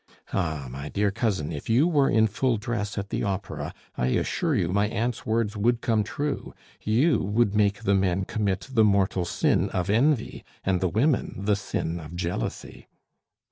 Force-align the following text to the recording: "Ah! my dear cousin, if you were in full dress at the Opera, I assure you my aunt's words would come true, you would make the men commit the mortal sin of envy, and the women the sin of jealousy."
"Ah! 0.33 0.65
my 0.67 0.89
dear 0.89 1.11
cousin, 1.11 1.51
if 1.51 1.69
you 1.69 1.87
were 1.87 2.09
in 2.09 2.25
full 2.25 2.57
dress 2.57 2.97
at 2.97 3.09
the 3.09 3.21
Opera, 3.21 3.71
I 3.95 4.07
assure 4.07 4.55
you 4.55 4.69
my 4.69 4.87
aunt's 4.87 5.27
words 5.27 5.55
would 5.55 5.81
come 5.81 6.03
true, 6.03 6.55
you 6.81 7.19
would 7.21 7.53
make 7.53 7.83
the 7.83 7.93
men 7.93 8.25
commit 8.25 8.67
the 8.71 8.83
mortal 8.83 9.25
sin 9.25 9.69
of 9.69 9.91
envy, 9.91 10.43
and 10.63 10.81
the 10.81 10.89
women 10.89 11.35
the 11.45 11.55
sin 11.55 11.99
of 11.99 12.15
jealousy." 12.15 12.87